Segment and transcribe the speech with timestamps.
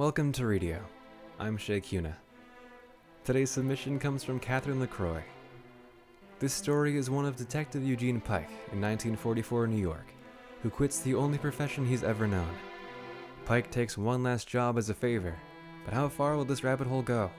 [0.00, 0.82] Welcome to Radio.
[1.38, 2.16] I'm Shay Kuna.
[3.22, 5.22] Today's submission comes from Catherine LaCroix.
[6.38, 10.06] This story is one of Detective Eugene Pike in 1944 New York,
[10.62, 12.48] who quits the only profession he's ever known.
[13.44, 15.36] Pike takes one last job as a favor,
[15.84, 17.30] but how far will this rabbit hole go?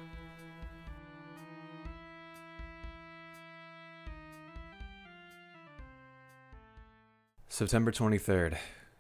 [7.49, 8.51] September 23rd,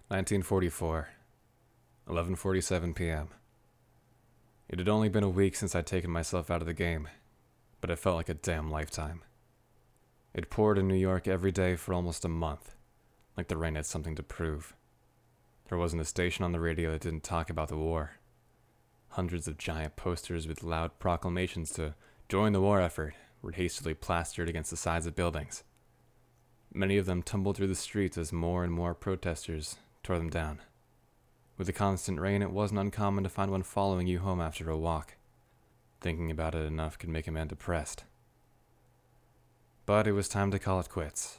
[0.07, 1.09] 1944,
[2.09, 3.29] 11:47 p.m.
[4.71, 7.09] It had only been a week since I'd taken myself out of the game,
[7.81, 9.21] but it felt like a damn lifetime.
[10.33, 12.73] It poured in New York every day for almost a month,
[13.35, 14.73] like the rain had something to prove.
[15.67, 18.11] There wasn't a station on the radio that didn't talk about the war.
[19.09, 21.95] Hundreds of giant posters with loud proclamations to
[22.29, 25.65] join the war effort were hastily plastered against the sides of buildings.
[26.73, 30.61] Many of them tumbled through the streets as more and more protesters tore them down.
[31.61, 34.77] With the constant rain, it wasn't uncommon to find one following you home after a
[34.79, 35.13] walk.
[35.99, 38.03] Thinking about it enough could make a man depressed.
[39.85, 41.37] But it was time to call it quits.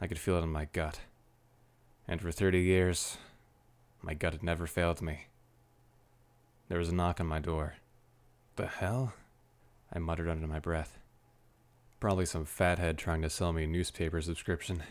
[0.00, 1.00] I could feel it in my gut.
[2.08, 3.18] And for 30 years,
[4.00, 5.26] my gut had never failed me.
[6.70, 7.74] There was a knock on my door.
[8.56, 9.12] The hell?
[9.92, 10.96] I muttered under my breath.
[12.00, 14.84] Probably some fathead trying to sell me a newspaper subscription.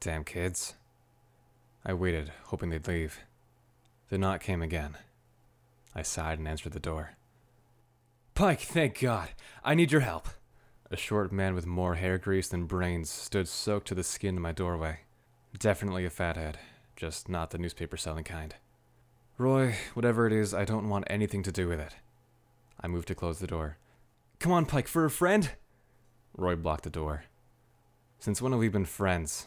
[0.00, 0.72] Damn kids.
[1.84, 3.20] I waited, hoping they'd leave.
[4.08, 4.96] The knock came again.
[5.94, 7.12] I sighed and answered the door.
[8.34, 9.30] Pike, thank God.
[9.64, 10.28] I need your help.
[10.90, 14.42] A short man with more hair grease than brains stood soaked to the skin in
[14.42, 15.00] my doorway.
[15.58, 16.58] Definitely a fathead,
[16.94, 18.54] just not the newspaper selling kind.
[19.38, 21.96] Roy, whatever it is, I don't want anything to do with it.
[22.80, 23.78] I moved to close the door.
[24.38, 25.50] Come on, Pike, for a friend?
[26.36, 27.24] Roy blocked the door.
[28.18, 29.46] Since when have we been friends?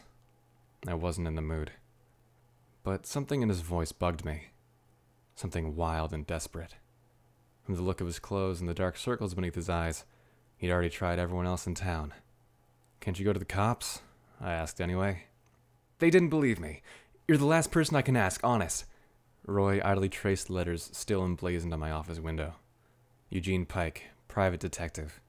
[0.86, 1.72] I wasn't in the mood.
[2.82, 4.48] But something in his voice bugged me.
[5.34, 6.76] Something wild and desperate.
[7.62, 10.04] From the look of his clothes and the dark circles beneath his eyes,
[10.56, 12.14] he'd already tried everyone else in town.
[13.00, 14.02] Can't you go to the cops?
[14.40, 15.24] I asked anyway.
[15.98, 16.82] They didn't believe me.
[17.28, 18.86] You're the last person I can ask, honest.
[19.46, 22.54] Roy idly traced letters still emblazoned on my office window.
[23.28, 25.20] Eugene Pike, private detective.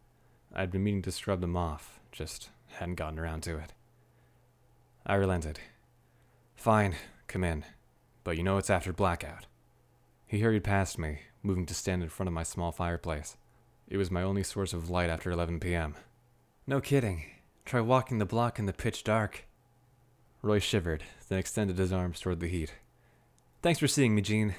[0.54, 3.74] I'd been meaning to scrub them off, just hadn't gotten around to it.
[5.06, 5.60] I relented.
[6.56, 6.96] Fine,
[7.32, 7.64] come in,
[8.24, 9.48] but you know it's after blackout.
[10.28, 13.38] He hurried past me, moving to stand in front of my small fireplace.
[13.88, 15.96] It was my only source of light after 11 p.m.
[16.68, 17.26] No kidding.
[17.66, 19.46] Try walking the block in the pitch dark.
[20.42, 22.74] Roy shivered, then extended his arms toward the heat.
[23.62, 24.56] Thanks for seeing me, Gene.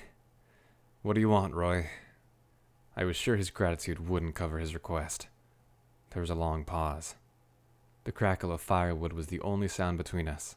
[1.02, 1.90] What do you want, Roy?
[2.96, 5.28] I was sure his gratitude wouldn't cover his request.
[6.10, 7.16] There was a long pause.
[8.04, 10.56] The crackle of firewood was the only sound between us.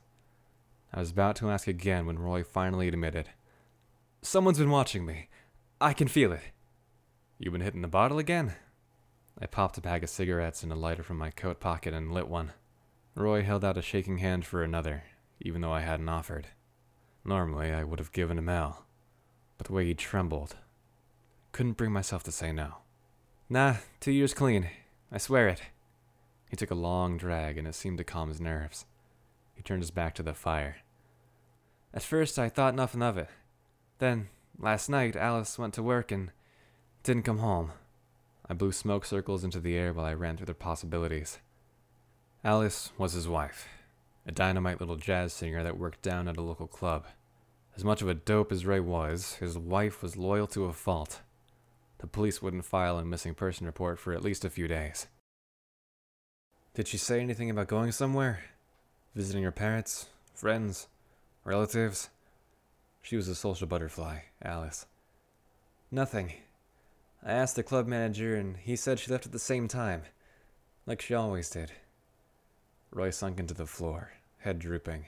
[0.96, 3.28] I was about to ask again when Roy finally admitted,
[4.22, 5.28] Someone's been watching me.
[5.82, 6.40] I can feel it.
[7.38, 8.54] You been hitting the bottle again?
[9.38, 12.30] I popped a bag of cigarettes and a lighter from my coat pocket and lit
[12.30, 12.54] one.
[13.14, 15.04] Roy held out a shaking hand for another,
[15.42, 16.48] even though I hadn't offered.
[17.26, 18.86] Normally, I would have given him hell,
[19.58, 20.56] but the way he trembled,
[21.52, 22.76] couldn't bring myself to say no.
[23.50, 24.70] Nah, two years clean.
[25.12, 25.62] I swear it.
[26.50, 28.86] He took a long drag, and it seemed to calm his nerves.
[29.56, 30.78] He turned his back to the fire.
[31.96, 33.30] At first, I thought nothing of it.
[34.00, 34.28] Then,
[34.60, 36.32] last night, Alice went to work and
[37.04, 37.72] didn't come home.
[38.50, 41.40] I blew smoke circles into the air while I ran through the possibilities.
[42.44, 43.70] Alice was his wife,
[44.28, 47.06] a dynamite little jazz singer that worked down at a local club.
[47.78, 51.22] As much of a dope as Ray was, his wife was loyal to a fault.
[52.00, 55.08] The police wouldn't file a missing person report for at least a few days.
[56.74, 58.42] Did she say anything about going somewhere?
[59.16, 60.88] Visiting her parents, friends,
[61.46, 62.10] relatives?
[63.02, 64.88] She was a social butterfly, Alice.
[65.92, 66.34] Nothing.
[67.24, 70.02] I asked the club manager, and he said she left at the same time,
[70.86, 71.72] like she always did.
[72.92, 75.06] Roy sunk into the floor, head drooping.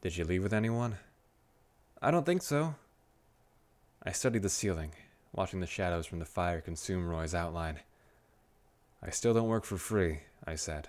[0.00, 0.96] Did she leave with anyone?
[2.00, 2.76] I don't think so.
[4.02, 4.92] I studied the ceiling,
[5.32, 7.80] watching the shadows from the fire consume Roy's outline.
[9.02, 10.88] I still don't work for free, I said.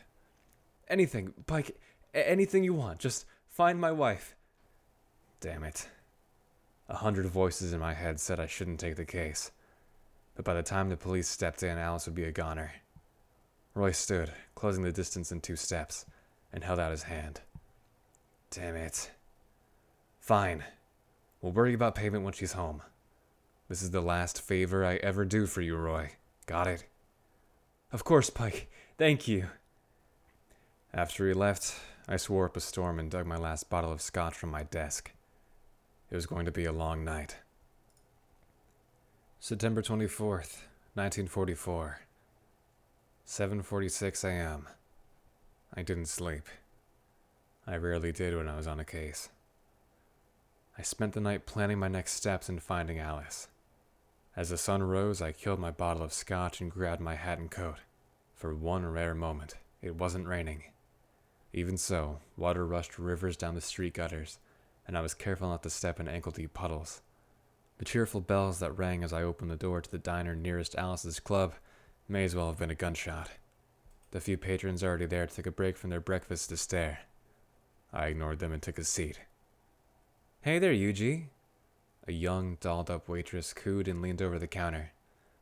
[0.88, 1.78] Anything, Pike,
[2.14, 3.00] anything you want.
[3.00, 3.26] Just
[3.62, 4.36] find my wife.
[5.40, 5.88] Damn it.
[6.90, 9.52] A hundred voices in my head said I shouldn't take the case.
[10.34, 12.72] But by the time the police stepped in, Alice would be a goner.
[13.76, 16.08] Roy stood, closing the distance in two steps,
[16.52, 17.42] and held out his hand.
[18.50, 19.12] Damn it.
[20.20, 20.64] Fine.
[21.40, 22.82] We'll worry about payment when she's home.
[23.70, 26.14] This is the last favor I ever do for you, Roy.
[26.48, 26.84] Got it?
[27.92, 28.72] Of course, Pike.
[28.98, 29.50] Thank you.
[30.96, 31.76] After he left,
[32.08, 35.12] I swore up a storm and dug my last bottle of scotch from my desk.
[36.10, 37.38] It was going to be a long night.
[39.40, 42.02] September 24th, 1944.
[43.26, 44.68] 7:46 a.m.
[45.74, 46.44] I didn't sleep.
[47.66, 49.30] I rarely did when I was on a case.
[50.78, 53.48] I spent the night planning my next steps and finding Alice.
[54.36, 57.50] As the sun rose, I killed my bottle of scotch and grabbed my hat and
[57.50, 57.78] coat.
[58.36, 60.64] For one rare moment, it wasn't raining.
[61.54, 64.40] Even so, water rushed rivers down the street gutters,
[64.88, 67.02] and I was careful not to step in ankle deep puddles.
[67.78, 71.20] The cheerful bells that rang as I opened the door to the diner nearest Alice's
[71.20, 71.54] club
[72.08, 73.32] may as well have been a gunshot.
[74.12, 77.00] The few patrons already there took a break from their breakfast to stare.
[77.92, 79.20] I ignored them and took a seat.
[80.42, 81.26] Hey there, Yuji.
[82.08, 84.92] A young, dolled up waitress cooed and leaned over the counter.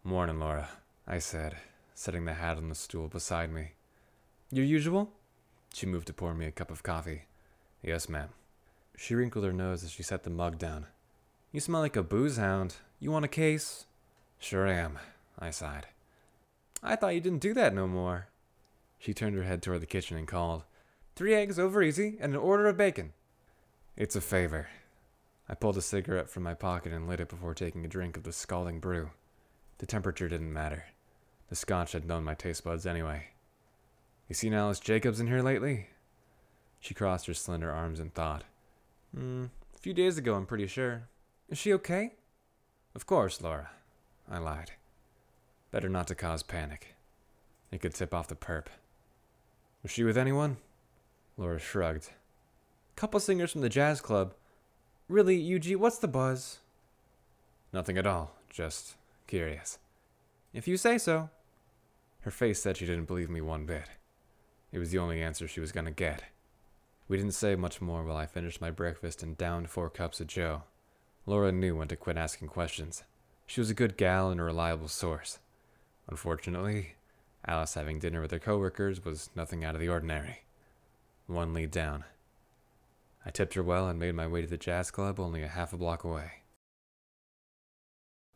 [0.03, 0.69] Morning, Laura,
[1.07, 1.57] I said,
[1.93, 3.73] setting the hat on the stool beside me.
[4.51, 5.11] Your usual?
[5.73, 7.23] She moved to pour me a cup of coffee.
[7.81, 8.29] Yes, ma'am.
[8.97, 10.87] She wrinkled her nose as she set the mug down.
[11.51, 12.75] You smell like a booze hound.
[12.99, 13.85] You want a case?
[14.39, 14.99] Sure am,
[15.37, 15.87] I sighed.
[16.83, 18.27] I thought you didn't do that no more.
[18.97, 20.63] She turned her head toward the kitchen and called,
[21.15, 23.13] Three eggs over easy and an order of bacon.
[23.97, 24.67] It's a favor.
[25.49, 28.23] I pulled a cigarette from my pocket and lit it before taking a drink of
[28.23, 29.09] the scalding brew.
[29.79, 30.85] The temperature didn't matter.
[31.49, 33.27] The scotch had known my taste buds anyway.
[34.29, 35.87] You seen Alice Jacobs in here lately?
[36.79, 38.43] She crossed her slender arms and thought.
[39.13, 39.45] Hmm,
[39.75, 41.09] a few days ago, I'm pretty sure.
[41.49, 42.13] Is she okay?
[42.93, 43.71] Of course, Laura.
[44.29, 44.73] I lied.
[45.71, 46.93] Better not to cause panic.
[47.71, 48.67] It could tip off the perp.
[49.81, 50.57] Was she with anyone?
[51.35, 52.11] Laura shrugged.
[52.95, 54.35] Couple singers from the jazz club.
[55.07, 56.59] Really, Yuji, what's the buzz?
[57.73, 58.35] Nothing at all.
[58.51, 58.93] Just
[59.25, 59.79] curious.
[60.53, 61.31] If you say so.
[62.21, 63.89] Her face said she didn't believe me one bit.
[64.71, 66.23] It was the only answer she was going to get.
[67.07, 70.27] We didn't say much more while I finished my breakfast and downed four cups of
[70.27, 70.63] joe.
[71.25, 73.03] Laura knew when to quit asking questions.
[73.47, 75.39] She was a good gal and a reliable source.
[76.07, 76.95] Unfortunately,
[77.47, 80.43] Alice having dinner with her coworkers was nothing out of the ordinary.
[81.25, 82.03] One lead down.
[83.25, 85.73] I tipped her well and made my way to the jazz club only a half
[85.73, 86.43] a block away.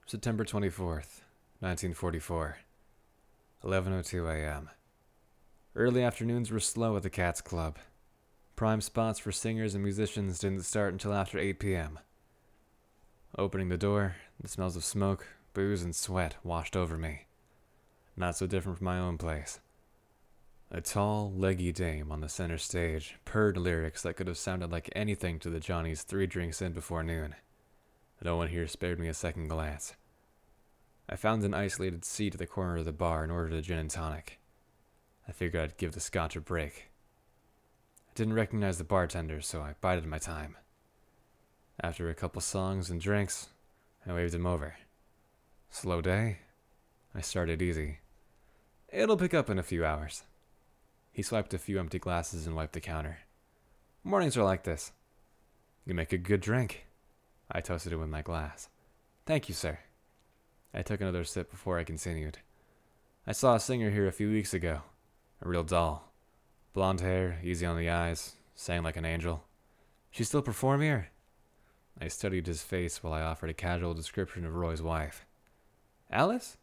[0.06, 1.22] September 24th,
[1.60, 2.58] 1944.
[3.64, 4.70] 11:02 a.m.
[5.76, 7.80] Early afternoons were slow at the Cats Club.
[8.56, 11.98] Prime spots for singers and musicians didn't start until after 8 p.m.
[13.40, 15.26] Opening the door, the smells of smoke,
[15.56, 17.26] booze, and sweat washed over me.
[18.16, 19.62] Not so different from my own place.
[20.70, 24.92] A tall, leggy dame on the center stage purred lyrics that could have sounded like
[24.96, 27.34] anything to the Johnnies three drinks in before noon.
[28.24, 29.96] No one here spared me a second glance.
[31.10, 33.80] I found an isolated seat at the corner of the bar and ordered a gin
[33.80, 34.40] and tonic.
[35.28, 36.90] I figured I'd give the scotch a break.
[38.10, 40.58] I didn't recognize the bartender, so I bided my time.
[41.82, 43.50] After a couple songs and drinks,
[44.06, 44.76] I waved him over.
[45.70, 46.40] Slow day?
[47.16, 48.00] I started easy.
[48.90, 50.24] It'll pick up in a few hours.
[51.12, 53.20] He swiped a few empty glasses and wiped the counter.
[54.04, 54.92] Mornings are like this.
[55.86, 56.86] You make a good drink.
[57.52, 58.70] I toasted it with my glass.
[59.26, 59.80] Thank you, sir.
[60.74, 62.40] I took another sip before I continued.
[63.26, 64.82] I saw a singer here a few weeks ago.
[65.44, 66.14] A real doll.
[66.72, 69.44] Blonde hair, easy on the eyes, sang like an angel.
[70.10, 71.10] She still perform here?
[72.00, 75.26] I studied his face while I offered a casual description of Roy's wife.
[76.10, 76.58] Alice?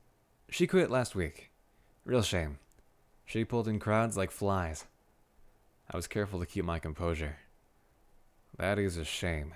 [0.49, 1.51] She quit last week.
[2.07, 2.59] Real shame.
[3.27, 4.87] She pulled in crowds like flies.
[5.91, 7.37] I was careful to keep my composure.
[8.57, 9.53] That is a shame.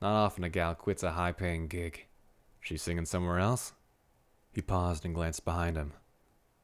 [0.00, 2.06] Not often a gal quits a high paying gig.
[2.60, 3.74] She singing somewhere else?
[4.52, 5.92] He paused and glanced behind him.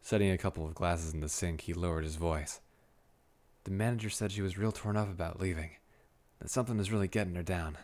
[0.05, 2.61] Setting a couple of glasses in the sink, he lowered his voice.
[3.65, 5.71] The manager said she was real torn up about leaving,
[6.41, 7.79] that something was really getting her down.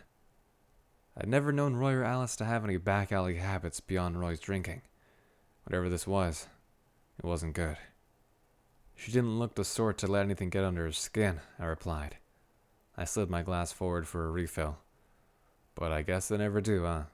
[1.17, 4.83] I'd never known Roy or Alice to have any back alley habits beyond Roy's drinking.
[5.63, 6.45] Whatever this was,
[7.17, 7.77] it wasn't good.
[8.95, 12.17] She didn't look the sort to let anything get under her skin, I replied.
[12.95, 14.77] I slid my glass forward for a refill.
[15.73, 17.05] But I guess they never do, huh?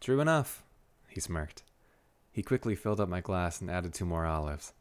[0.00, 0.62] True enough,
[1.10, 1.62] he smirked.
[2.36, 4.74] He quickly filled up my glass and added two more olives.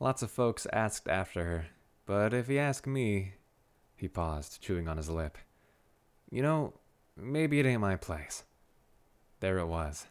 [0.00, 1.66] Lots of folks asked after her,
[2.04, 3.32] but if you ask me,
[3.96, 5.38] he paused, chewing on his lip.
[6.30, 6.74] You know,
[7.16, 8.44] maybe it ain't my place.
[9.40, 10.08] There it was.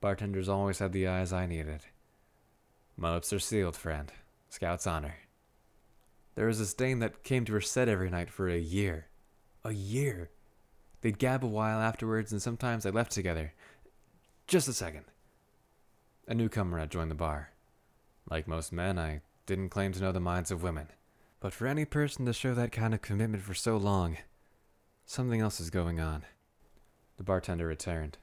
[0.00, 1.82] Bartenders always had the eyes I needed.
[2.96, 4.10] My lips are sealed, friend.
[4.48, 5.16] Scout's honor.
[6.36, 9.08] There was this dame that came to her set every night for a year.
[9.62, 10.30] A year.
[11.02, 13.52] They'd gab a while afterwards, and sometimes they left together.
[14.46, 15.04] Just a second.
[16.28, 17.50] A newcomer had joined the bar.
[18.30, 20.88] Like most men, I didn't claim to know the minds of women.
[21.40, 24.18] But for any person to show that kind of commitment for so long,
[25.04, 26.24] something else is going on.
[27.16, 28.18] The bartender returned.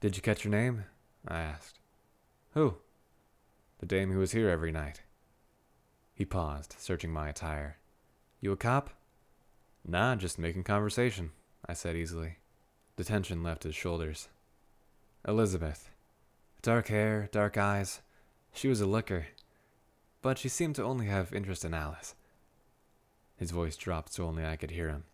[0.00, 0.84] Did you catch her name?
[1.26, 1.80] I asked.
[2.52, 2.76] Who?
[3.78, 5.02] The dame who was here every night.
[6.14, 7.78] He paused, searching my attire.
[8.40, 8.90] You a cop?
[9.86, 11.30] Nah, just making conversation,
[11.66, 12.38] I said easily.
[12.96, 14.28] The tension left his shoulders.
[15.26, 15.90] Elizabeth.
[16.60, 18.00] Dark hair, dark eyes.
[18.52, 19.28] She was a looker.
[20.22, 22.16] But she seemed to only have interest in Alice.
[23.36, 25.04] His voice dropped so only I could hear him.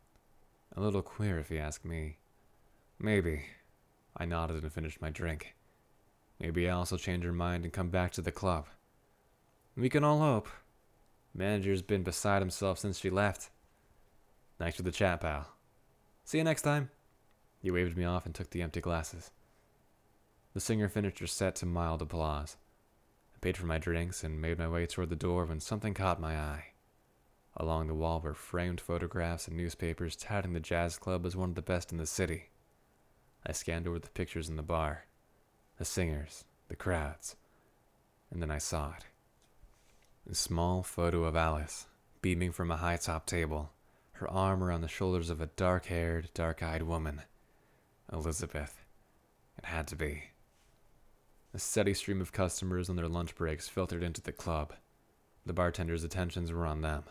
[0.75, 2.17] A little queer, if you ask me.
[2.99, 3.45] Maybe.
[4.17, 5.55] I nodded and finished my drink.
[6.41, 8.67] Maybe Alice will change her mind and come back to the club.
[9.77, 10.49] We can all hope.
[11.35, 13.51] Manager's been beside himself since she left.
[14.59, 15.47] Thanks for the chat, pal.
[16.25, 16.91] See you next time.
[17.61, 19.31] He waved me off and took the empty glasses.
[20.55, 22.57] The singer finished her set to mild applause.
[23.35, 26.21] I paid for my drinks and made my way toward the door when something caught
[26.21, 26.67] my eye.
[27.57, 31.55] Along the wall were framed photographs and newspapers touting the jazz club as one of
[31.57, 32.51] the best in the city.
[33.45, 35.07] I scanned over the pictures in the bar,
[35.77, 37.35] the singers, the crowds,
[38.31, 39.07] and then I saw it.
[40.31, 41.87] A small photo of Alice,
[42.23, 43.73] beaming from a high top table,
[44.13, 47.23] her arm around the shoulders of a dark haired, dark eyed woman.
[48.13, 48.85] Elizabeth.
[49.59, 50.34] It had to be.
[51.55, 54.73] A steady stream of customers on their lunch breaks filtered into the club.
[55.47, 57.05] The bartender's attentions were on them.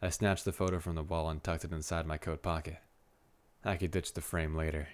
[0.00, 2.78] I snatched the photo from the wall and tucked it inside my coat pocket.
[3.62, 4.88] I could ditch the frame later.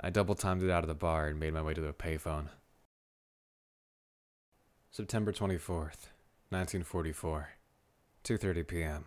[0.00, 2.48] I double timed it out of the bar and made my way to the payphone.
[4.90, 6.08] September 24th,
[6.50, 7.50] 1944,
[8.24, 9.04] 2:30 p.m.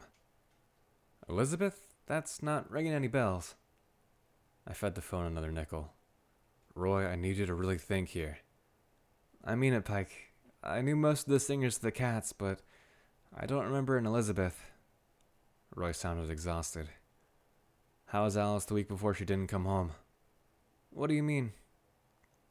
[1.28, 3.56] Elizabeth, that's not ringing any bells.
[4.66, 5.92] I fed the phone another nickel.
[6.74, 8.38] Roy, I need you to really think here.
[9.46, 10.12] I mean it, Pike.
[10.64, 12.62] I knew most of the singers to the cats, but
[13.36, 14.60] I don't remember an Elizabeth.
[15.76, 16.90] Roy sounded exhausted.
[18.08, 19.92] How was Alice the week before she didn't come home?
[20.90, 21.52] What do you mean?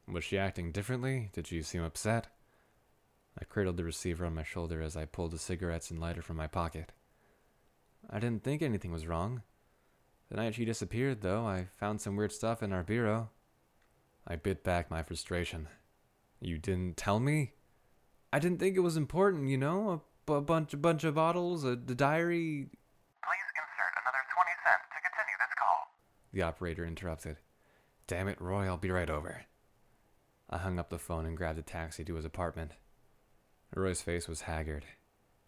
[0.07, 1.31] Was she acting differently?
[1.33, 2.27] Did she seem upset?
[3.37, 6.37] I cradled the receiver on my shoulder as I pulled the cigarettes and lighter from
[6.37, 6.93] my pocket.
[8.09, 9.41] I didn't think anything was wrong.
[10.29, 13.29] The night she disappeared, though, I found some weird stuff in our bureau.
[14.25, 15.67] I bit back my frustration.
[16.45, 17.53] You didn't tell me?
[18.31, 19.89] I didn't think it was important, you know?
[19.89, 19.97] A,
[20.31, 22.67] b- bunch, a bunch of bottles, a, the diary.
[22.69, 25.87] Please insert another 20 cents to continue this call.
[26.33, 27.37] The operator interrupted.
[28.05, 29.45] Damn it, Roy, I'll be right over.
[30.47, 32.73] I hung up the phone and grabbed a taxi to his apartment.
[33.73, 34.85] Roy's face was haggard,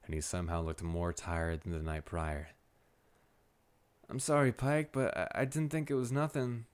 [0.04, 2.48] and he somehow looked more tired than the night prior.
[4.10, 6.66] I'm sorry, Pike, but I, I didn't think it was nothing.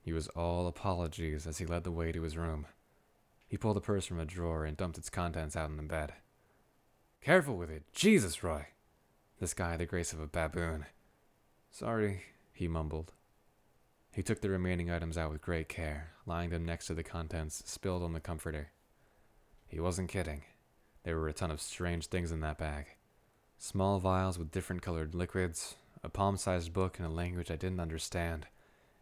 [0.00, 2.64] He was all apologies as he led the way to his room.
[3.50, 6.12] He pulled a purse from a drawer and dumped its contents out on the bed.
[7.20, 7.82] Careful with it.
[7.92, 8.68] Jesus, Roy.
[9.40, 10.86] This guy had the grace of a baboon.
[11.72, 13.12] Sorry, he mumbled.
[14.12, 17.64] He took the remaining items out with great care, lying them next to the contents
[17.66, 18.70] spilled on the comforter.
[19.66, 20.42] He wasn't kidding.
[21.02, 22.86] There were a ton of strange things in that bag
[23.58, 27.80] small vials with different colored liquids, a palm sized book in a language I didn't
[27.80, 28.46] understand,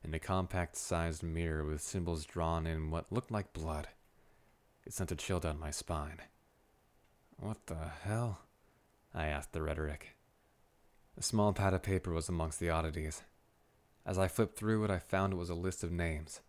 [0.02, 3.88] and a compact sized mirror with symbols drawn in what looked like blood.
[4.88, 6.22] It sent a chill down my spine.
[7.36, 8.38] What the hell?
[9.14, 10.16] I asked the rhetoric.
[11.18, 13.22] A small pad of paper was amongst the oddities.
[14.06, 16.40] As I flipped through it, I found it was a list of names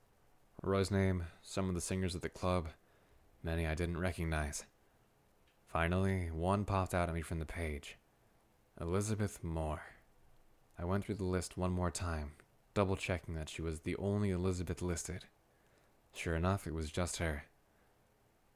[0.63, 2.69] Roy's name, some of the singers at the club,
[3.43, 4.63] many I didn't recognize.
[5.67, 7.97] Finally, one popped out at me from the page
[8.79, 9.81] Elizabeth Moore.
[10.77, 12.31] I went through the list one more time,
[12.73, 15.25] double checking that she was the only Elizabeth listed.
[16.13, 17.43] Sure enough, it was just her.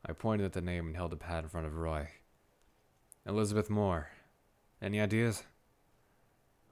[0.05, 2.09] I pointed at the name and held a pad in front of Roy.
[3.25, 4.09] Elizabeth Moore.
[4.81, 5.43] Any ideas?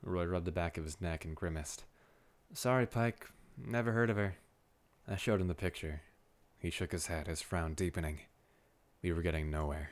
[0.04, 1.86] Roy rubbed the back of his neck and grimaced.
[2.54, 3.30] Sorry, Pike.
[3.58, 4.36] Never heard of her.
[5.08, 6.02] I showed him the picture.
[6.58, 8.20] He shook his head, his frown deepening.
[9.02, 9.92] We were getting nowhere.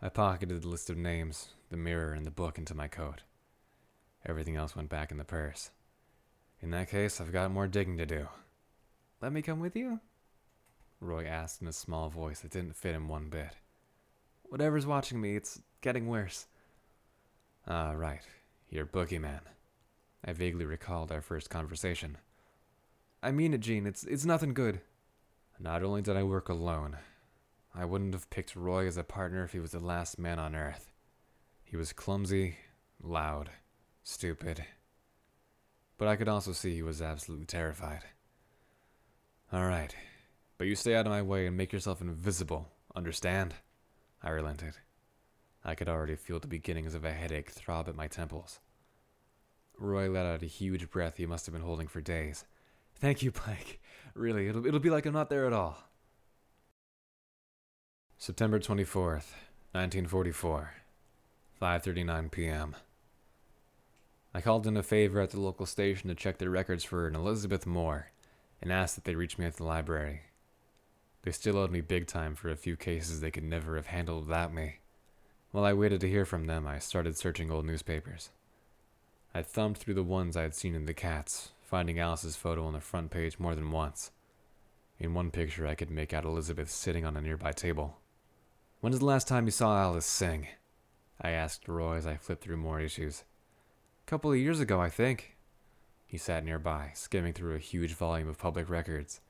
[0.00, 3.22] I pocketed the list of names, the mirror, and the book into my coat.
[4.26, 5.70] Everything else went back in the purse.
[6.60, 8.28] In that case, I've got more digging to do.
[9.20, 10.00] Let me come with you?
[11.00, 13.56] Roy asked in a small voice that didn't fit him one bit.
[14.44, 16.46] Whatever's watching me, it's getting worse.
[17.66, 18.22] Ah, right.
[18.70, 19.40] You're Boogeyman.
[20.24, 22.18] I vaguely recalled our first conversation.
[23.22, 23.86] I mean it, Gene.
[23.86, 24.80] It's it's nothing good.
[25.58, 26.98] Not only did I work alone,
[27.74, 30.54] I wouldn't have picked Roy as a partner if he was the last man on
[30.54, 30.92] earth.
[31.64, 32.56] He was clumsy,
[33.02, 33.50] loud,
[34.02, 34.64] stupid.
[35.96, 38.02] But I could also see he was absolutely terrified.
[39.52, 39.94] All right,
[40.58, 43.54] but you stay out of my way and make yourself invisible, understand?
[44.22, 44.74] I relented.
[45.64, 48.60] I could already feel the beginnings of a headache throb at my temples.
[49.78, 52.44] Roy let out a huge breath he must have been holding for days.
[52.96, 53.80] Thank you, Pike.
[54.14, 55.78] Really, it'll, it'll be like I'm not there at all.
[58.16, 59.30] September 24th,
[59.72, 60.72] 1944,
[61.62, 62.74] 5:39 p.m.
[64.34, 67.14] I called in a favor at the local station to check their records for an
[67.14, 68.10] Elizabeth Moore
[68.60, 70.22] and asked that they reach me at the library.
[71.22, 74.26] They still owed me big time for a few cases they could never have handled
[74.26, 74.78] without me.
[75.50, 78.30] While I waited to hear from them, I started searching old newspapers.
[79.34, 82.72] I thumbed through the ones I had seen in the cats, finding Alice's photo on
[82.72, 84.10] the front page more than once.
[84.98, 87.98] In one picture, I could make out Elizabeth sitting on a nearby table.
[88.80, 90.48] When was the last time you saw Alice sing?
[91.20, 93.24] I asked Roy as I flipped through more issues.
[94.06, 95.36] A Couple of years ago, I think.
[96.06, 99.20] He sat nearby, skimming through a huge volume of public records.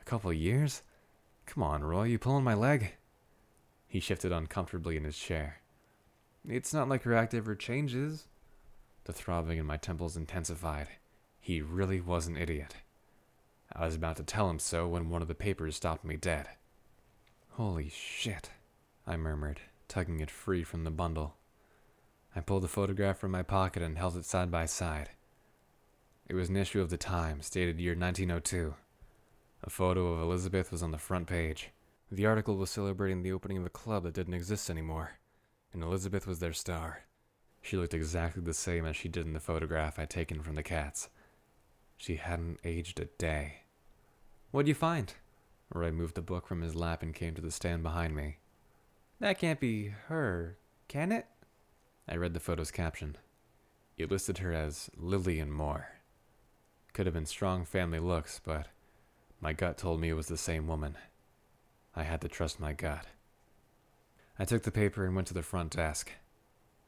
[0.00, 0.82] A couple of years?
[1.46, 2.94] Come on, Roy, you pulling my leg?
[3.86, 5.60] He shifted uncomfortably in his chair.
[6.48, 8.26] It's not like her act ever changes.
[9.04, 10.88] The throbbing in my temples intensified.
[11.40, 12.76] He really was an idiot.
[13.72, 16.48] I was about to tell him so when one of the papers stopped me dead.
[17.50, 18.50] Holy shit,
[19.06, 21.34] I murmured, tugging it free from the bundle.
[22.34, 25.10] I pulled the photograph from my pocket and held it side by side.
[26.28, 28.74] It was an issue of the Times, dated year 1902.
[29.66, 31.70] A photo of Elizabeth was on the front page.
[32.12, 35.12] The article was celebrating the opening of a club that didn't exist anymore,
[35.72, 37.04] and Elizabeth was their star.
[37.62, 40.62] She looked exactly the same as she did in the photograph I'd taken from the
[40.62, 41.08] cats.
[41.96, 43.62] She hadn't aged a day.
[44.50, 45.14] What'd you find?
[45.72, 48.36] Roy moved the book from his lap and came to the stand behind me.
[49.18, 51.26] That can't be her, can it?
[52.06, 53.16] I read the photo's caption.
[53.96, 55.88] It listed her as Lillian Moore.
[56.92, 58.66] Could have been strong family looks, but
[59.44, 60.96] my gut told me it was the same woman.
[61.94, 63.04] I had to trust my gut.
[64.38, 66.10] I took the paper and went to the front desk.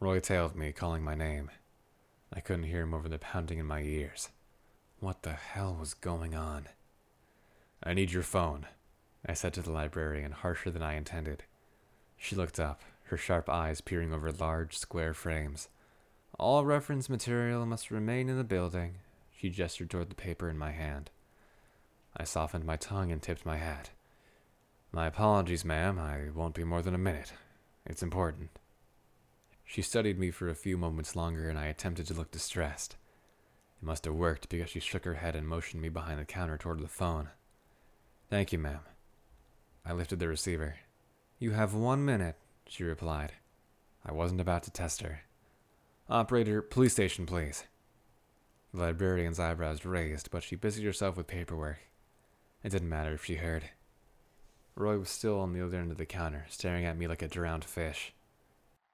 [0.01, 1.51] Roy tailed me, calling my name.
[2.33, 4.31] I couldn't hear him over the pounding in my ears.
[5.01, 6.69] What the hell was going on?
[7.83, 8.65] I need your phone,
[9.27, 11.45] I said to the librarian, harsher than I intended.
[12.17, 15.69] She looked up, her sharp eyes peering over large, square frames.
[16.39, 18.95] All reference material must remain in the building.
[19.31, 21.11] She gestured toward the paper in my hand.
[22.17, 23.91] I softened my tongue and tipped my hat.
[24.91, 25.99] My apologies, ma'am.
[25.99, 27.33] I won't be more than a minute.
[27.85, 28.51] It's important.
[29.65, 32.97] She studied me for a few moments longer, and I attempted to look distressed.
[33.83, 36.57] It must have worked because she shook her head and motioned me behind the counter
[36.57, 37.29] toward the phone.
[38.31, 38.81] Thank you, ma'am.
[39.85, 40.77] I lifted the receiver.
[41.39, 43.33] You have one minute, she replied.
[44.05, 45.21] I wasn't about to test her.
[46.09, 47.65] Operator, police station, please.
[48.73, 51.79] The librarian's eyebrows raised, but she busied herself with paperwork.
[52.67, 53.71] It didn't matter if she heard.
[54.75, 57.29] Roy was still on the other end of the counter, staring at me like a
[57.29, 58.13] drowned fish.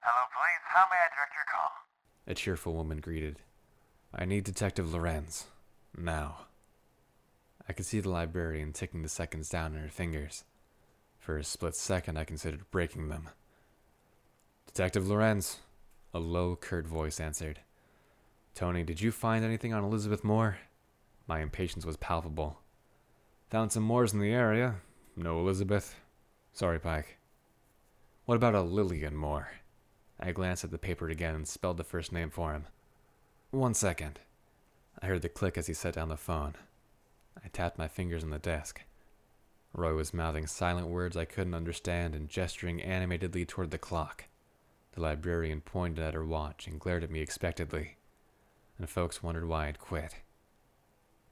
[0.01, 0.61] Hello, please.
[0.67, 1.71] How may I direct your call?
[2.27, 3.39] A cheerful woman greeted.
[4.15, 5.47] I need Detective Lorenz.
[5.97, 6.49] Now.
[7.67, 10.45] I could see the librarian ticking the seconds down in her fingers.
[11.19, 13.31] For a split second, I considered breaking them.
[14.67, 15.61] Detective Lorenz,
[16.13, 17.61] a low, curt voice answered.
[18.55, 20.59] Tony, did you find anything on Elizabeth Moore?
[21.27, 22.62] My impatience was palpable.
[23.53, 24.77] Found some Moores in the area.
[25.15, 25.95] No Elizabeth.
[26.55, 27.19] Sorry, Pike.
[28.25, 29.51] What about a Lillian Moore?
[30.19, 32.65] I glanced at the paper again and spelled the first name for him.
[33.51, 34.21] One second.
[35.03, 36.55] I heard the click as he set down the phone.
[37.45, 38.81] I tapped my fingers on the desk.
[39.75, 44.25] Roy was mouthing silent words I couldn't understand and gesturing animatedly toward the clock.
[44.93, 47.99] The librarian pointed at her watch and glared at me expectantly,
[48.79, 50.15] and folks wondered why I'd quit.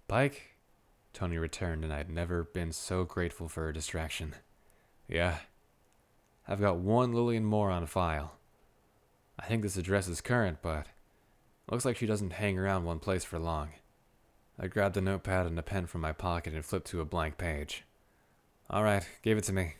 [0.06, 0.49] Pike?
[1.12, 4.34] Tony returned, and I'd never been so grateful for a distraction.
[5.08, 5.38] Yeah.
[6.46, 8.34] I've got one Lillian Moore on file.
[9.38, 10.86] I think this address is current, but
[11.70, 13.70] looks like she doesn't hang around one place for long.
[14.58, 17.38] I grabbed a notepad and a pen from my pocket and flipped to a blank
[17.38, 17.84] page.
[18.68, 19.76] All right, give it to me.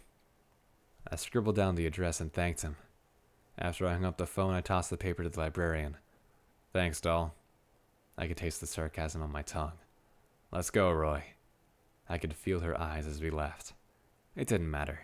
[1.11, 2.77] I scribbled down the address and thanked him.
[3.59, 5.97] After I hung up the phone, I tossed the paper to the librarian.
[6.73, 7.35] Thanks, doll.
[8.16, 9.73] I could taste the sarcasm on my tongue.
[10.52, 11.22] Let's go, Roy.
[12.08, 13.72] I could feel her eyes as we left.
[14.34, 15.02] It didn't matter.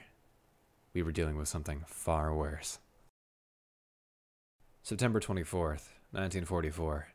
[0.93, 2.81] We were dealing with something far worse.
[4.83, 7.09] September 24th, 1944,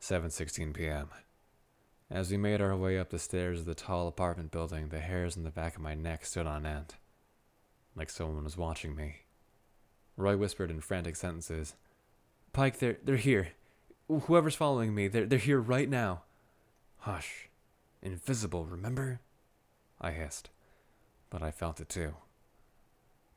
[0.00, 1.08] 7:16 p.m.
[2.10, 5.38] As we made our way up the stairs of the tall apartment building, the hairs
[5.38, 6.96] on the back of my neck stood on end,
[7.96, 9.20] like someone was watching me.
[10.18, 11.74] Roy whispered in frantic sentences,
[12.52, 13.52] "Pike, they're they're here.
[14.08, 16.24] Whoever's following me, they're they're here right now."
[16.98, 17.48] Hush.
[18.02, 19.20] Invisible, remember?
[20.00, 20.50] I hissed,
[21.30, 22.14] but I felt it too.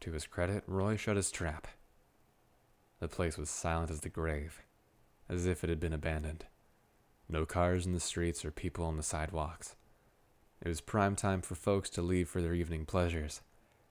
[0.01, 1.67] To his credit, Roy shut his trap.
[2.99, 4.61] The place was silent as the grave,
[5.29, 6.45] as if it had been abandoned.
[7.29, 9.75] No cars in the streets or people on the sidewalks.
[10.61, 13.41] It was prime time for folks to leave for their evening pleasures,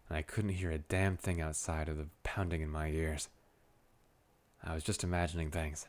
[0.08, 3.28] and I couldn't hear a damn thing outside of the pounding in my ears.
[4.62, 5.86] I was just imagining things.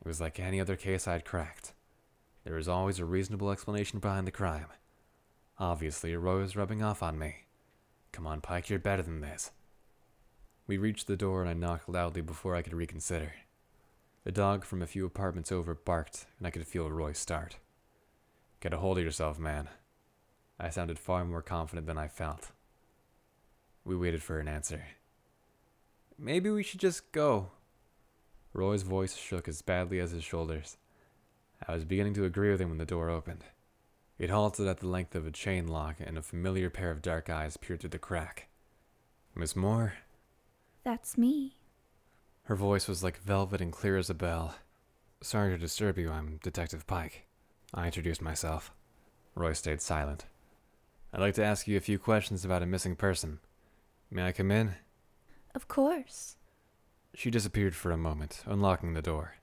[0.00, 1.72] It was like any other case I'd cracked.
[2.48, 4.68] There was always a reasonable explanation behind the crime.
[5.58, 7.44] Obviously, Roy is rubbing off on me.
[8.10, 9.50] Come on, Pike, you're better than this.
[10.66, 13.34] We reached the door and I knocked loudly before I could reconsider.
[14.24, 17.58] The dog from a few apartments over barked, and I could feel Roy start.
[18.60, 19.68] Get a hold of yourself, man.
[20.58, 22.52] I sounded far more confident than I felt.
[23.84, 24.86] We waited for an answer.
[26.18, 27.50] Maybe we should just go.
[28.54, 30.78] Roy's voice shook as badly as his shoulders.
[31.66, 33.44] I was beginning to agree with him when the door opened.
[34.18, 37.30] It halted at the length of a chain lock, and a familiar pair of dark
[37.30, 38.48] eyes peered through the crack.
[39.34, 39.94] Miss Moore?
[40.84, 41.58] That's me.
[42.44, 44.54] Her voice was like velvet and clear as a bell.
[45.20, 47.26] Sorry to disturb you, I'm Detective Pike.
[47.74, 48.72] I introduced myself.
[49.34, 50.24] Roy stayed silent.
[51.12, 53.38] I'd like to ask you a few questions about a missing person.
[54.10, 54.74] May I come in?
[55.54, 56.36] Of course.
[57.14, 59.34] She disappeared for a moment, unlocking the door.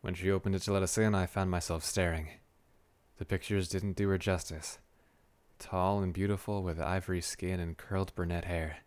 [0.00, 2.28] When she opened it to let us in, I found myself staring.
[3.18, 4.78] The pictures didn't do her justice.
[5.58, 8.78] Tall and beautiful, with ivory skin and curled brunette hair.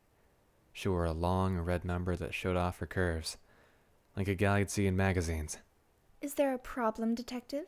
[0.72, 3.38] She wore a long red number that showed off her curves,
[4.16, 5.58] like a gal you'd see in magazines.
[6.22, 7.66] Is there a problem, Detective?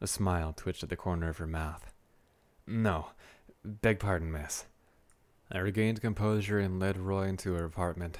[0.00, 1.92] A smile twitched at the corner of her mouth.
[2.66, 3.08] No,
[3.64, 4.66] beg pardon, miss.
[5.52, 8.18] I regained composure and led Roy into her apartment.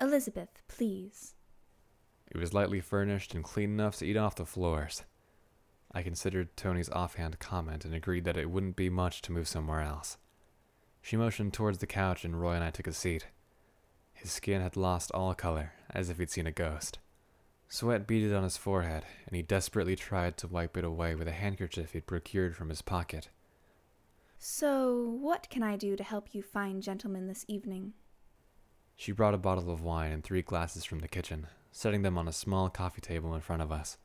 [0.00, 1.34] Elizabeth, please.
[2.30, 5.04] It was lightly furnished and clean enough to eat off the floors.
[5.92, 9.80] I considered Tony's offhand comment and agreed that it wouldn't be much to move somewhere
[9.80, 10.18] else.
[11.00, 13.28] She motioned towards the couch, and Roy and I took a seat.
[14.12, 16.98] His skin had lost all color, as if he'd seen a ghost.
[17.68, 21.32] Sweat beaded on his forehead, and he desperately tried to wipe it away with a
[21.32, 23.30] handkerchief he'd procured from his pocket.
[24.38, 27.92] So, what can I do to help you fine gentlemen this evening?
[28.96, 31.46] She brought a bottle of wine and three glasses from the kitchen,
[31.78, 33.98] setting them on a small coffee table in front of us.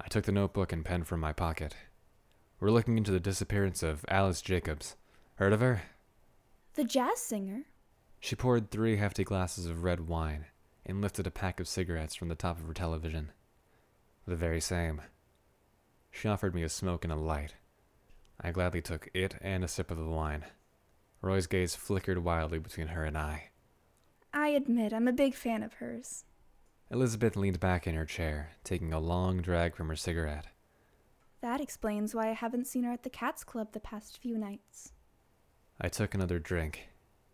[0.00, 1.76] I took the notebook and pen from my pocket.
[2.58, 4.96] We're looking into the disappearance of Alice Jacobs.
[5.36, 5.82] Heard of her?
[6.74, 7.66] The jazz singer?
[8.18, 10.46] She poured three hefty glasses of red wine
[10.84, 13.30] and lifted a pack of cigarettes from the top of her television.
[14.26, 15.00] The very same.
[16.10, 17.54] She offered me a smoke and a light.
[18.40, 20.44] I gladly took it and a sip of the wine.
[21.22, 23.50] Roy's gaze flickered wildly between her and I.
[24.34, 26.24] I admit I'm a big fan of hers.
[26.90, 30.46] Elizabeth leaned back in her chair, taking a long drag from her cigarette.
[31.40, 34.92] That explains why I haven't seen her at the Cats Club the past few nights.
[35.80, 36.88] I took another drink.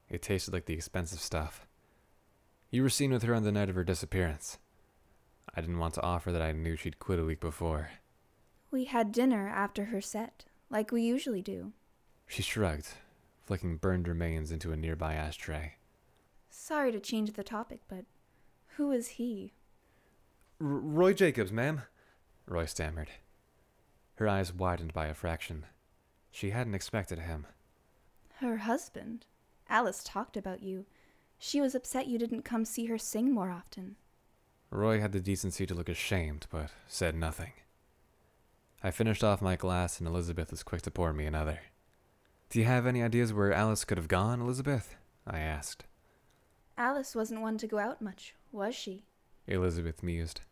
[0.09, 1.66] It tasted like the expensive stuff.
[2.71, 4.59] You were seen with her on the night of her disappearance.
[5.55, 7.90] I didn't want to offer that I knew she'd quit a week before.
[8.71, 11.73] We had dinner after her set, like we usually do.
[12.27, 12.88] She shrugged,
[13.42, 15.77] flicking burned remains into a nearby ashtray.
[16.51, 18.05] Sorry to change the topic, but
[18.76, 19.52] who is he?
[20.60, 21.82] R- Roy Jacobs, ma'am,
[22.46, 23.10] Roy stammered.
[24.16, 25.66] Her eyes widened by a fraction.
[26.30, 27.46] She hadn't expected him.
[28.40, 29.26] Her husband.
[29.68, 30.86] Alice talked about you.
[31.38, 33.96] She was upset you didn't come see her sing more often.
[34.70, 37.52] Roy had the decency to look ashamed, but said nothing.
[38.82, 41.60] I finished off my glass, and Elizabeth was quick to pour me another.
[42.50, 44.94] Do you have any ideas where Alice could have gone, Elizabeth?
[45.26, 45.84] I asked.
[46.78, 49.04] Alice wasn't one to go out much, was she?
[49.46, 50.42] Elizabeth mused.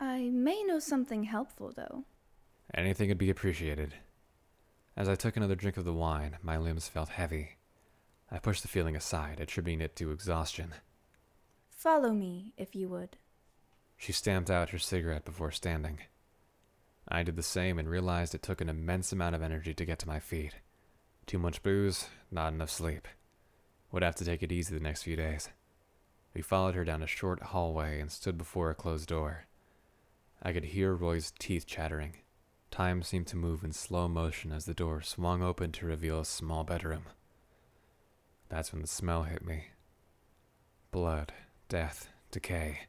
[0.00, 2.04] I may know something helpful, though.
[2.74, 3.94] Anything would be appreciated.
[4.96, 7.56] As I took another drink of the wine, my limbs felt heavy.
[8.30, 10.74] I pushed the feeling aside, attributing it to exhaustion.
[11.70, 13.16] Follow me, if you would.
[13.96, 16.00] She stamped out her cigarette before standing.
[17.08, 19.98] I did the same and realized it took an immense amount of energy to get
[20.00, 20.56] to my feet.
[21.26, 23.08] Too much booze, not enough sleep.
[23.92, 25.48] Would have to take it easy the next few days.
[26.34, 29.46] We followed her down a short hallway and stood before a closed door.
[30.42, 32.16] I could hear Roy's teeth chattering.
[32.70, 36.24] Time seemed to move in slow motion as the door swung open to reveal a
[36.24, 37.04] small bedroom.
[38.48, 39.68] That's when the smell hit me.
[40.90, 41.32] Blood,
[41.68, 42.80] death, decay.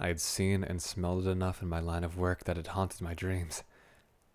[0.00, 3.00] I had seen and smelled it enough in my line of work that it haunted
[3.00, 3.64] my dreams.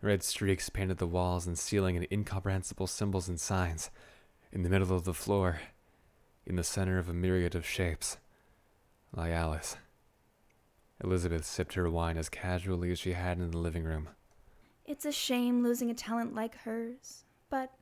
[0.01, 3.89] Red streaks painted the walls and ceiling in incomprehensible symbols and signs.
[4.51, 5.61] In the middle of the floor,
[6.45, 8.17] in the center of a myriad of shapes,
[9.15, 9.77] lay Alice.
[11.03, 14.09] Elizabeth sipped her wine as casually as she had in the living room.
[14.85, 17.73] It's a shame losing a talent like hers, but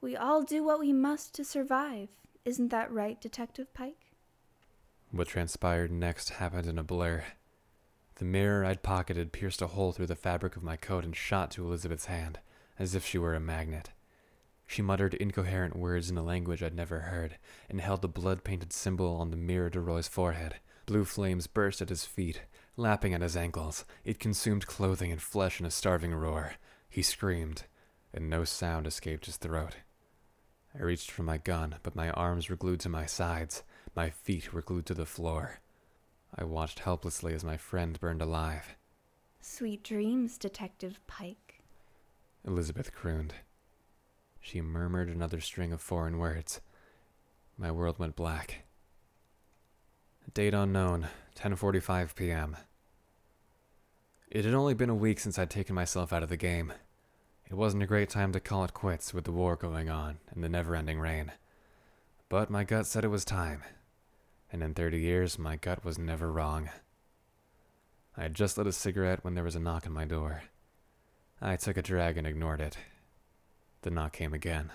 [0.00, 2.08] we all do what we must to survive.
[2.44, 4.12] Isn't that right, Detective Pike?
[5.10, 7.24] What transpired next happened in a blur.
[8.16, 11.50] The mirror I'd pocketed pierced a hole through the fabric of my coat and shot
[11.52, 12.40] to Elizabeth's hand,
[12.78, 13.90] as if she were a magnet.
[14.66, 18.72] She muttered incoherent words in a language I'd never heard, and held the blood painted
[18.72, 20.56] symbol on the mirror de Roy's forehead.
[20.86, 22.42] Blue flames burst at his feet,
[22.76, 23.84] lapping at his ankles.
[24.04, 26.54] It consumed clothing and flesh in a starving roar.
[26.88, 27.64] He screamed,
[28.14, 29.76] and no sound escaped his throat.
[30.78, 33.64] I reached for my gun, but my arms were glued to my sides.
[33.96, 35.60] My feet were glued to the floor.
[36.34, 38.76] I watched helplessly as my friend burned alive.
[39.40, 41.62] Sweet dreams, Detective Pike.
[42.46, 43.34] Elizabeth crooned.
[44.40, 46.60] She murmured another string of foreign words.
[47.58, 48.65] My world went black.
[50.34, 52.56] Date unknown, 10:45 p.m.
[54.28, 56.72] It had only been a week since I'd taken myself out of the game.
[57.48, 60.42] It wasn't a great time to call it quits with the war going on and
[60.42, 61.32] the never-ending rain.
[62.28, 63.62] But my gut said it was time.
[64.52, 66.70] And in 30 years, my gut was never wrong.
[68.16, 70.42] I had just lit a cigarette when there was a knock on my door.
[71.40, 72.76] I took a drag and ignored it.
[73.82, 74.72] The knock came again.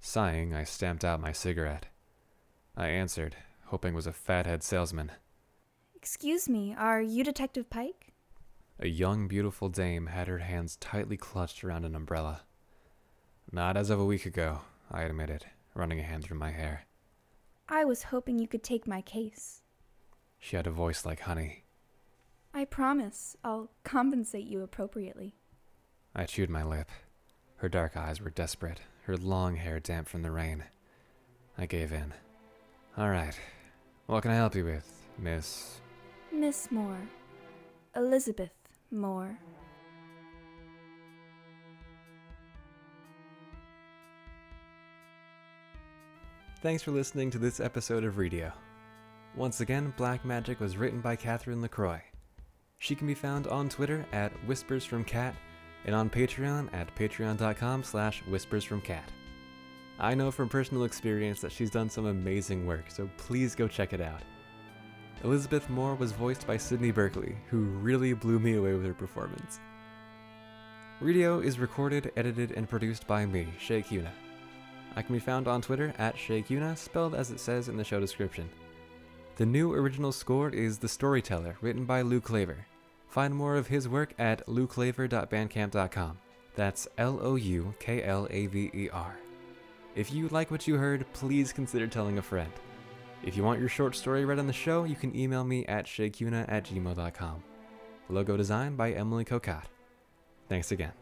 [0.00, 1.86] Sighing, I stamped out my cigarette.
[2.76, 3.36] I answered,
[3.74, 5.10] hoping was a fathead salesman.
[5.96, 8.12] Excuse me, are you Detective Pike?
[8.78, 12.42] A young, beautiful dame had her hands tightly clutched around an umbrella.
[13.50, 14.60] Not as of a week ago,
[14.92, 16.86] I admitted, running a hand through my hair.
[17.68, 19.62] I was hoping you could take my case.
[20.38, 21.64] She had a voice like honey.
[22.54, 25.34] I promise I'll compensate you appropriately.
[26.14, 26.92] I chewed my lip.
[27.56, 30.62] Her dark eyes were desperate, her long hair damp from the rain.
[31.58, 32.14] I gave in.
[32.96, 33.36] All right.
[34.06, 35.80] What can I help you with, Miss?
[36.30, 37.00] Miss Moore.
[37.96, 38.52] Elizabeth
[38.90, 39.38] Moore.
[46.60, 48.52] Thanks for listening to this episode of Radio.
[49.36, 52.02] Once again, Black Magic was written by Catherine LaCroix.
[52.78, 55.34] She can be found on Twitter at Whispers from Cat
[55.86, 59.10] and on Patreon at patreon.com slash whispers from cat.
[59.98, 63.92] I know from personal experience that she's done some amazing work, so please go check
[63.92, 64.22] it out.
[65.22, 69.60] Elizabeth Moore was voiced by Sydney Berkeley, who really blew me away with her performance.
[71.00, 74.12] Radio is recorded, edited, and produced by me, Shay Kuna.
[74.96, 77.84] I can be found on Twitter at Shay Kuna, spelled as it says in the
[77.84, 78.48] show description.
[79.36, 82.66] The new original score is The Storyteller, written by Lou Klaver.
[83.08, 86.18] Find more of his work at louklaver.bandcamp.com.
[86.54, 89.16] That's L O U K L A V E R.
[89.94, 92.52] If you like what you heard, please consider telling a friend.
[93.22, 95.86] If you want your short story read on the show, you can email me at
[95.86, 97.42] shaykuna at gmail.com.
[98.08, 99.64] Logo design by Emily Cocat.
[100.48, 100.92] Thanks again.